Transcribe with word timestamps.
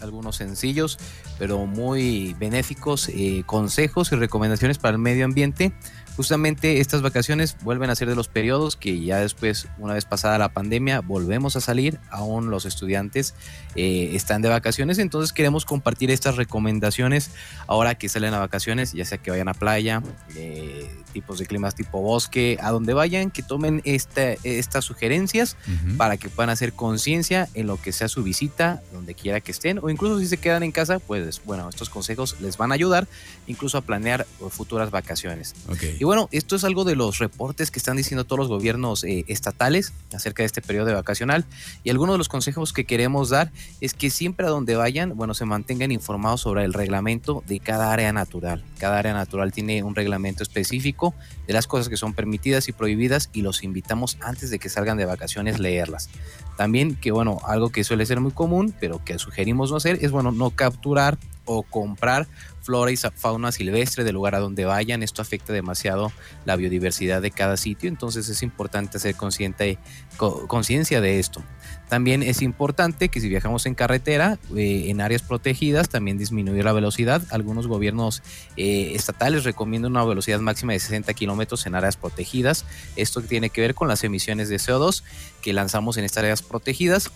algunos 0.00 0.36
sencillos 0.36 0.98
pero 1.38 1.66
muy 1.66 2.34
benéficos 2.38 3.08
eh, 3.08 3.42
consejos 3.46 4.12
y 4.12 4.16
recomendaciones 4.16 4.78
para 4.78 4.92
el 4.92 4.98
medio 4.98 5.24
ambiente 5.24 5.72
justamente 6.16 6.80
estas 6.80 7.02
vacaciones 7.02 7.56
vuelven 7.62 7.90
a 7.90 7.94
ser 7.94 8.08
de 8.08 8.16
los 8.16 8.28
periodos 8.28 8.76
que 8.76 9.04
ya 9.04 9.18
después, 9.18 9.68
una 9.78 9.92
vez 9.92 10.06
pasada 10.06 10.38
la 10.38 10.48
pandemia, 10.48 11.00
volvemos 11.00 11.56
a 11.56 11.60
salir, 11.60 12.00
aún 12.10 12.50
los 12.50 12.64
estudiantes 12.64 13.34
eh, 13.74 14.10
están 14.14 14.40
de 14.40 14.48
vacaciones, 14.48 14.98
entonces 14.98 15.34
queremos 15.34 15.66
compartir 15.66 16.10
estas 16.10 16.36
recomendaciones 16.36 17.30
ahora 17.66 17.96
que 17.96 18.08
salen 18.08 18.32
a 18.32 18.38
vacaciones, 18.38 18.94
ya 18.94 19.04
sea 19.04 19.18
que 19.18 19.30
vayan 19.30 19.48
a 19.48 19.54
playa, 19.54 20.02
eh, 20.36 20.90
tipos 21.12 21.38
de 21.38 21.46
climas 21.46 21.74
tipo 21.74 22.00
bosque, 22.00 22.56
a 22.62 22.70
donde 22.70 22.94
vayan, 22.94 23.30
que 23.30 23.42
tomen 23.42 23.82
estas 23.84 24.84
sugerencias 24.84 25.56
para 25.98 26.16
que 26.16 26.30
puedan 26.30 26.50
hacer 26.50 26.72
conciencia 26.72 27.48
en 27.54 27.66
lo 27.66 27.80
que 27.80 27.92
sea 27.92 28.08
su 28.08 28.22
visita, 28.22 28.82
donde 28.92 29.14
quiera 29.14 29.40
que 29.40 29.52
estén, 29.52 29.78
o 29.82 29.90
incluso 29.90 30.18
si 30.18 30.26
se 30.26 30.38
quedan 30.38 30.62
en 30.62 30.72
casa, 30.72 30.98
pues 30.98 31.42
bueno, 31.44 31.68
estos 31.68 31.90
consejos 31.90 32.40
les 32.40 32.56
van 32.56 32.72
a 32.72 32.74
ayudar 32.74 33.06
incluso 33.46 33.76
a 33.76 33.82
planear 33.82 34.26
futuras 34.50 34.90
vacaciones. 34.90 35.54
Okay 35.68 36.05
bueno, 36.06 36.28
esto 36.32 36.56
es 36.56 36.64
algo 36.64 36.84
de 36.84 36.96
los 36.96 37.18
reportes 37.18 37.70
que 37.70 37.78
están 37.78 37.96
diciendo 37.96 38.24
todos 38.24 38.38
los 38.38 38.48
gobiernos 38.48 39.04
eh, 39.04 39.24
estatales 39.28 39.92
acerca 40.14 40.42
de 40.42 40.46
este 40.46 40.62
periodo 40.62 40.86
de 40.86 40.94
vacacional. 40.94 41.44
Y 41.84 41.90
algunos 41.90 42.14
de 42.14 42.18
los 42.18 42.28
consejos 42.28 42.72
que 42.72 42.84
queremos 42.84 43.30
dar 43.30 43.52
es 43.80 43.94
que 43.94 44.10
siempre 44.10 44.46
a 44.46 44.50
donde 44.50 44.76
vayan, 44.76 45.16
bueno, 45.16 45.34
se 45.34 45.44
mantengan 45.44 45.92
informados 45.92 46.40
sobre 46.40 46.64
el 46.64 46.72
reglamento 46.72 47.42
de 47.46 47.60
cada 47.60 47.92
área 47.92 48.12
natural. 48.12 48.64
Cada 48.78 48.98
área 48.98 49.14
natural 49.14 49.52
tiene 49.52 49.82
un 49.82 49.94
reglamento 49.94 50.42
específico 50.42 51.14
de 51.46 51.52
las 51.52 51.66
cosas 51.66 51.88
que 51.88 51.96
son 51.96 52.14
permitidas 52.14 52.68
y 52.68 52.72
prohibidas 52.72 53.30
y 53.32 53.42
los 53.42 53.62
invitamos 53.62 54.18
antes 54.20 54.50
de 54.50 54.58
que 54.58 54.68
salgan 54.68 54.96
de 54.96 55.06
vacaciones 55.06 55.58
leerlas. 55.58 56.08
También 56.56 56.96
que, 56.96 57.10
bueno, 57.10 57.38
algo 57.46 57.70
que 57.70 57.84
suele 57.84 58.06
ser 58.06 58.20
muy 58.20 58.32
común, 58.32 58.74
pero 58.80 59.04
que 59.04 59.18
sugerimos 59.18 59.70
no 59.70 59.76
hacer, 59.76 59.98
es, 60.00 60.10
bueno, 60.10 60.32
no 60.32 60.50
capturar 60.50 61.18
o 61.46 61.62
comprar 61.62 62.28
flora 62.66 62.90
y 62.90 62.96
fauna 62.96 63.52
silvestre 63.52 64.02
del 64.02 64.14
lugar 64.14 64.34
a 64.34 64.40
donde 64.40 64.64
vayan. 64.64 65.02
Esto 65.02 65.22
afecta 65.22 65.52
demasiado 65.52 66.12
la 66.44 66.56
biodiversidad 66.56 67.22
de 67.22 67.30
cada 67.30 67.56
sitio, 67.56 67.88
entonces 67.88 68.28
es 68.28 68.42
importante 68.42 68.98
hacer 68.98 69.14
conciencia 69.14 71.00
de 71.00 71.18
esto. 71.18 71.42
También 71.88 72.24
es 72.24 72.42
importante 72.42 73.08
que 73.08 73.20
si 73.20 73.28
viajamos 73.28 73.64
en 73.66 73.76
carretera, 73.76 74.40
eh, 74.56 74.86
en 74.88 75.00
áreas 75.00 75.22
protegidas, 75.22 75.88
también 75.88 76.18
disminuir 76.18 76.64
la 76.64 76.72
velocidad. 76.72 77.22
Algunos 77.30 77.68
gobiernos 77.68 78.24
eh, 78.56 78.92
estatales 78.96 79.44
recomiendan 79.44 79.92
una 79.92 80.04
velocidad 80.04 80.40
máxima 80.40 80.72
de 80.72 80.80
60 80.80 81.14
kilómetros 81.14 81.64
en 81.66 81.76
áreas 81.76 81.96
protegidas. 81.96 82.64
Esto 82.96 83.22
tiene 83.22 83.50
que 83.50 83.60
ver 83.60 83.76
con 83.76 83.86
las 83.86 84.02
emisiones 84.02 84.48
de 84.48 84.56
CO2 84.56 85.04
que 85.40 85.52
lanzamos 85.52 85.96
en 85.96 86.04
estas 86.04 86.24
áreas 86.24 86.42
protegidas 86.42 87.12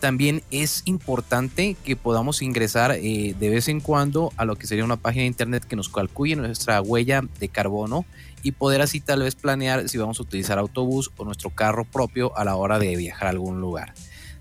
también 0.00 0.42
es 0.50 0.82
importante 0.86 1.76
que 1.84 1.94
podamos 1.94 2.42
ingresar 2.42 2.92
eh, 2.92 3.34
de 3.38 3.50
vez 3.50 3.68
en 3.68 3.80
cuando 3.80 4.32
a 4.36 4.44
lo 4.44 4.56
que 4.56 4.66
sería 4.66 4.84
una 4.84 4.96
página 4.96 5.22
de 5.22 5.28
internet 5.28 5.64
que 5.64 5.76
nos 5.76 5.88
calcule 5.88 6.36
nuestra 6.36 6.80
huella 6.80 7.22
de 7.38 7.48
carbono 7.48 8.04
y 8.42 8.52
poder 8.52 8.80
así 8.80 9.00
tal 9.00 9.22
vez 9.22 9.34
planear 9.34 9.88
si 9.88 9.98
vamos 9.98 10.18
a 10.18 10.22
utilizar 10.22 10.58
autobús 10.58 11.10
o 11.18 11.24
nuestro 11.24 11.50
carro 11.50 11.84
propio 11.84 12.36
a 12.36 12.44
la 12.44 12.56
hora 12.56 12.78
de 12.78 12.96
viajar 12.96 13.26
a 13.26 13.30
algún 13.30 13.60
lugar. 13.60 13.94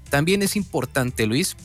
También 0.09 0.41
es 0.41 0.55
importante, 0.55 1.27
Luis, 1.27 1.55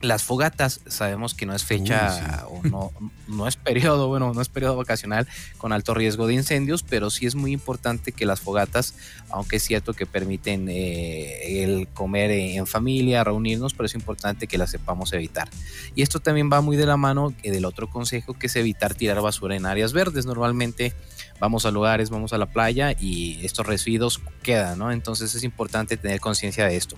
las 0.00 0.24
fogatas, 0.24 0.80
sabemos 0.86 1.34
que 1.34 1.46
no 1.46 1.54
es 1.54 1.64
fecha 1.64 2.44
o 2.48 2.62
no, 2.68 2.92
no 3.28 3.46
es 3.46 3.56
periodo, 3.56 4.08
bueno, 4.08 4.32
no 4.34 4.40
es 4.40 4.48
periodo 4.48 4.76
vacacional 4.76 5.26
con 5.58 5.72
alto 5.72 5.94
riesgo 5.94 6.26
de 6.26 6.34
incendios, 6.34 6.82
pero 6.82 7.10
sí 7.10 7.26
es 7.26 7.34
muy 7.34 7.52
importante 7.52 8.12
que 8.12 8.26
las 8.26 8.40
fogatas, 8.40 8.94
aunque 9.30 9.56
es 9.56 9.62
cierto 9.62 9.94
que 9.94 10.06
permiten 10.06 10.68
eh, 10.68 11.64
el 11.64 11.88
comer 11.88 12.30
en 12.30 12.66
familia, 12.66 13.24
reunirnos, 13.24 13.74
pero 13.74 13.86
es 13.86 13.94
importante 13.94 14.46
que 14.46 14.58
las 14.58 14.70
sepamos 14.70 15.12
evitar. 15.12 15.48
Y 15.94 16.02
esto 16.02 16.20
también 16.20 16.50
va 16.52 16.60
muy 16.60 16.76
de 16.76 16.86
la 16.86 16.96
mano 16.96 17.32
del 17.42 17.64
otro 17.64 17.88
consejo 17.88 18.34
que 18.34 18.48
es 18.48 18.56
evitar 18.56 18.94
tirar 18.94 19.20
basura 19.20 19.56
en 19.56 19.66
áreas 19.66 19.92
verdes. 19.92 20.26
Normalmente 20.26 20.92
vamos 21.40 21.66
a 21.66 21.70
lugares, 21.70 22.10
vamos 22.10 22.32
a 22.32 22.38
la 22.38 22.46
playa 22.46 22.94
y 22.98 23.44
estos 23.44 23.66
residuos 23.66 24.20
quedan, 24.42 24.78
¿no? 24.78 24.92
Entonces 24.92 25.34
es 25.34 25.42
importante 25.42 25.96
tener 25.96 26.20
conciencia 26.20 26.66
de 26.66 26.76
esto. 26.76 26.96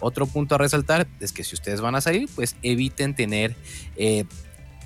Otro 0.00 0.26
punto 0.26 0.54
a 0.54 0.58
resaltar 0.58 1.06
es 1.20 1.32
que 1.32 1.44
si 1.44 1.54
ustedes 1.54 1.80
van 1.80 1.94
a 1.94 2.00
salir, 2.00 2.28
pues 2.38 2.54
eviten 2.62 3.16
tener 3.16 3.56
eh, 3.96 4.24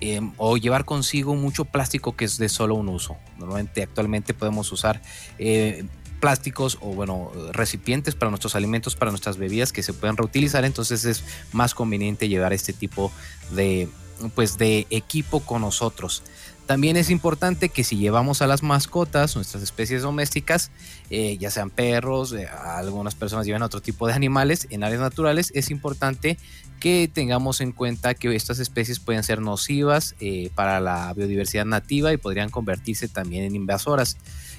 em, 0.01 0.33
o 0.39 0.57
llevar 0.57 0.87
consigo 0.87 1.35
mucho 1.35 1.67
plástico 1.67 2.17
que 2.17 2.25
es 2.25 2.39
de 2.39 2.49
solo 2.49 2.75
un 2.77 2.89
uso. 2.89 3.19
Normalmente 3.37 3.83
actualmente 3.83 4.33
podemos 4.33 4.73
usar 4.73 5.03
eh, 5.39 5.85
plásticos 6.19 6.79
o 6.81 6.95
bueno 6.95 7.31
recipientes 7.53 8.15
para 8.15 8.31
nuestros 8.31 8.57
alimentos, 8.57 8.97
para 8.97 9.11
nuestras 9.11 9.37
bebidas 9.37 9.71
que 9.71 9.83
se 9.83 9.93
pueden 9.93 10.17
reutilizar. 10.17 10.65
Entonces 10.65 11.05
es 11.05 11.25
más 11.53 11.75
conveniente 11.75 12.27
llevar 12.27 12.55
este 12.55 12.73
tipo 12.73 13.13
de 13.51 13.87
pues 14.31 14.59
de 14.59 14.87
equipo 14.91 15.41
con 15.41 15.63
nosotros. 15.63 16.23
También 16.67 16.97
es 16.97 17.11
importante 17.11 17.69
que 17.69 17.83
si 17.83 17.97
llevamos 17.97 18.41
a 18.41 18.47
las 18.47 18.63
mascotas, 18.63 19.35
nuestras 19.35 19.63
especies 19.63 20.03
domésticas, 20.03 20.71
eh, 21.11 21.37
ya 21.39 21.51
sean 21.51 21.71
perros, 21.71 22.33
eh, 22.33 22.47
algunas 22.47 23.15
personas 23.15 23.47
llevan 23.47 23.63
otro 23.63 23.81
tipo 23.81 24.07
de 24.07 24.15
animales 24.15 24.69
en 24.71 24.85
áreas 24.85 25.01
naturales, 25.01 25.51
es 25.55 25.71
importante 25.71 26.39
que 26.79 27.11
tengamos 27.13 27.61
en 27.61 27.73
cuenta 27.73 28.15
que 28.15 28.35
estas 28.35 28.59
especies 28.59 29.01
pueden 29.01 29.23
ser 29.23 29.41
nocivas 29.41 30.15
eh, 30.21 30.51
para 30.55 30.81
la 30.81 31.13
biodiversidad 31.15 31.65
nativa 31.65 32.13
y 32.13 32.17
podrían 32.17 32.51
convertirse 32.51 33.09
también 33.09 33.45
en 33.45 33.57
invasoras. 33.57 34.17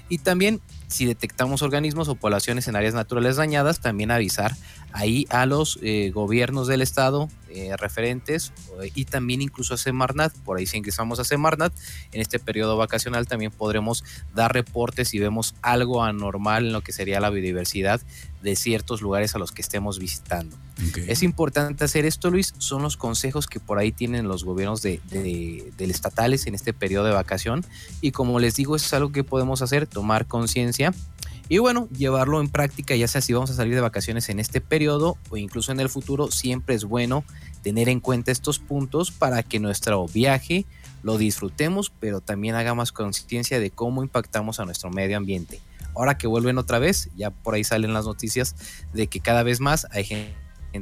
Y 0.09 0.19
también 0.19 0.61
si 0.87 1.05
detectamos 1.05 1.61
organismos 1.63 2.07
o 2.07 2.15
poblaciones 2.15 2.67
en 2.67 2.75
áreas 2.75 2.93
naturales 2.93 3.37
dañadas, 3.37 3.79
también 3.79 4.11
avisar 4.11 4.55
ahí 4.93 5.25
a 5.29 5.45
los 5.45 5.79
eh, 5.81 6.11
gobiernos 6.13 6.67
del 6.67 6.81
estado 6.81 7.27
eh, 7.49 7.75
referentes 7.77 8.53
y 8.95 9.05
también 9.05 9.41
incluso 9.41 9.73
a 9.73 9.77
Semarnat. 9.77 10.33
Por 10.45 10.57
ahí 10.57 10.65
si 10.65 10.77
ingresamos 10.77 11.19
a 11.19 11.23
Semarnat, 11.23 11.73
en 12.11 12.21
este 12.21 12.39
periodo 12.39 12.77
vacacional 12.77 13.27
también 13.27 13.51
podremos 13.51 14.03
dar 14.33 14.53
reportes 14.53 15.09
si 15.09 15.19
vemos 15.19 15.55
algo 15.61 16.03
anormal 16.03 16.67
en 16.67 16.73
lo 16.73 16.81
que 16.81 16.93
sería 16.93 17.19
la 17.19 17.29
biodiversidad 17.29 18.01
de 18.41 18.55
ciertos 18.55 19.01
lugares 19.01 19.35
a 19.35 19.39
los 19.39 19.51
que 19.51 19.61
estemos 19.61 19.99
visitando. 19.99 20.55
Es 21.07 21.23
importante 21.23 21.83
hacer 21.83 22.05
esto, 22.05 22.29
Luis. 22.29 22.53
Son 22.57 22.81
los 22.81 22.97
consejos 22.97 23.47
que 23.47 23.59
por 23.59 23.77
ahí 23.77 23.91
tienen 23.91 24.27
los 24.27 24.43
gobiernos 24.43 24.81
de, 24.81 24.99
del 25.09 25.91
estatales 25.91 26.45
en 26.47 26.55
este 26.55 26.73
periodo 26.73 27.05
de 27.05 27.13
vacación. 27.13 27.65
Y 28.01 28.11
como 28.11 28.39
les 28.39 28.55
digo, 28.55 28.75
es 28.75 28.93
algo 28.93 29.11
que 29.11 29.23
podemos 29.23 29.61
hacer, 29.61 29.87
tomar 29.87 30.25
conciencia 30.25 30.93
y 31.49 31.57
bueno, 31.57 31.87
llevarlo 31.89 32.39
en 32.39 32.49
práctica, 32.49 32.95
ya 32.95 33.07
sea 33.07 33.21
si 33.21 33.33
vamos 33.33 33.49
a 33.51 33.55
salir 33.55 33.75
de 33.75 33.81
vacaciones 33.81 34.29
en 34.29 34.39
este 34.39 34.61
periodo 34.61 35.17
o 35.29 35.37
incluso 35.37 35.71
en 35.71 35.79
el 35.79 35.89
futuro, 35.89 36.31
siempre 36.31 36.75
es 36.75 36.85
bueno 36.85 37.23
tener 37.61 37.89
en 37.89 37.99
cuenta 37.99 38.31
estos 38.31 38.59
puntos 38.59 39.11
para 39.11 39.43
que 39.43 39.59
nuestro 39.59 40.07
viaje 40.07 40.65
lo 41.03 41.17
disfrutemos, 41.17 41.91
pero 41.99 42.21
también 42.21 42.55
hagamos 42.55 42.91
conciencia 42.91 43.59
de 43.59 43.71
cómo 43.71 44.03
impactamos 44.03 44.59
a 44.59 44.65
nuestro 44.65 44.89
medio 44.89 45.17
ambiente. 45.17 45.59
Ahora 45.95 46.17
que 46.17 46.27
vuelven 46.27 46.57
otra 46.57 46.79
vez, 46.79 47.09
ya 47.15 47.29
por 47.29 47.53
ahí 47.53 47.63
salen 47.63 47.93
las 47.93 48.05
noticias 48.05 48.55
de 48.93 49.07
que 49.07 49.19
cada 49.19 49.43
vez 49.43 49.59
más 49.59 49.85
hay 49.91 50.05
gente 50.05 50.33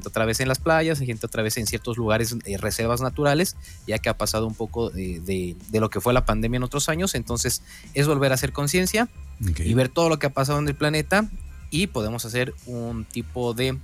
otra 0.06 0.26
vez 0.26 0.40
en 0.40 0.48
las 0.48 0.60
playas, 0.60 1.02
hay 1.02 1.08
gente 1.08 1.26
otra 1.26 1.44
vez 1.44 1.58
en 1.58 1.68
ciertos 1.68 1.98
lugares, 1.98 2.38
de 2.38 2.58
reservas 2.58 3.02
naturales, 3.02 3.58
ya 3.88 4.00
que 4.00 4.10
ha 4.10 4.18
pasado 4.18 4.48
un 4.48 4.56
poco 4.56 4.90
de, 4.90 5.58
lo 5.74 5.90
que 5.90 6.00
fue 6.00 6.14
la 6.14 6.26
pandemia 6.26 6.58
en 6.58 6.64
otros 6.64 6.88
años. 6.88 7.14
Entonces 7.14 7.62
es 7.94 8.08
volver 8.08 8.32
a 8.32 8.36
hacer 8.36 8.54
conciencia 8.54 9.10
y 9.42 9.74
ver 9.74 9.90
todo 9.90 10.10
lo 10.10 10.20
que 10.20 10.28
ha 10.28 10.32
pasado 10.32 10.60
en 10.60 10.68
el 10.68 10.76
planeta 10.76 11.30
y 11.70 11.88
podemos 11.88 12.26
hacer 12.26 12.54
un 12.66 13.06
tipo 13.06 13.54
de 13.54 13.78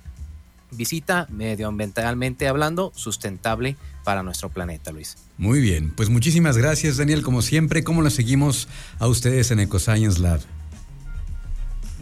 visita 0.70 1.26
medioambientalmente 1.30 2.46
hablando 2.46 2.92
sustentable 2.94 3.76
para 4.04 4.22
nuestro 4.22 4.50
planeta, 4.50 4.92
Luis. 4.92 5.16
Muy 5.38 5.60
bien, 5.60 5.92
pues 5.94 6.10
muchísimas 6.10 6.56
gracias 6.56 6.98
Daniel, 6.98 7.22
como 7.22 7.42
siempre, 7.42 7.84
¿cómo 7.84 8.02
lo 8.02 8.10
seguimos 8.10 8.68
a 8.98 9.06
ustedes 9.06 9.50
en 9.50 9.60
EcoScience 9.60 10.20
Lab? 10.20 10.40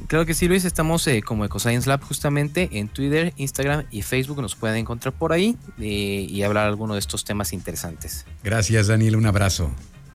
Claro 0.06 0.24
que 0.24 0.34
sí, 0.34 0.46
Luis. 0.46 0.64
Estamos 0.64 1.04
eh, 1.08 1.20
como 1.22 1.44
EcoScience 1.44 1.88
Lab 1.88 2.00
justamente 2.02 2.68
en 2.72 2.88
Twitter, 2.88 3.32
Instagram 3.36 3.86
y 3.90 4.02
Facebook. 4.02 4.40
Nos 4.40 4.54
pueden 4.54 4.76
encontrar 4.76 5.12
por 5.12 5.32
ahí 5.32 5.56
eh, 5.80 6.26
y 6.28 6.42
hablar 6.42 6.68
alguno 6.68 6.94
de 6.94 7.00
estos 7.00 7.24
temas 7.24 7.52
interesantes. 7.52 8.24
Gracias, 8.44 8.86
Daniel. 8.86 9.16
Un 9.16 9.26
abrazo. 9.26 9.72